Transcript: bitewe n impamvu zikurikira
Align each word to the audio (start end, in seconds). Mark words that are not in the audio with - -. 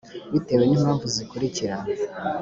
bitewe 0.31 0.63
n 0.65 0.71
impamvu 0.77 1.05
zikurikira 1.15 1.75